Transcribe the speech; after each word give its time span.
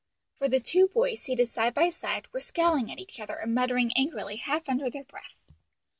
For 0.39 0.49
the 0.49 0.59
two 0.59 0.87
boys, 0.87 1.21
seated 1.21 1.49
side 1.49 1.75
by 1.75 1.91
side, 1.91 2.25
were 2.33 2.41
scowling 2.41 2.91
at 2.91 2.97
each 2.97 3.19
other, 3.19 3.35
and 3.35 3.53
muttering 3.53 3.93
angrily 3.95 4.37
half 4.37 4.67
under 4.67 4.89
their 4.89 5.03
breath. 5.03 5.37